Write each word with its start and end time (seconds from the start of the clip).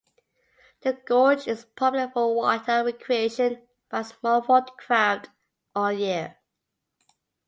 The 0.81 0.93
gorge 0.93 1.47
is 1.47 1.63
popular 1.75 2.09
for 2.11 2.33
water 2.33 2.83
recreation 2.83 3.67
by 3.91 4.01
small 4.01 4.41
watercraft 4.41 5.29
all 5.75 5.91
year. 5.91 6.37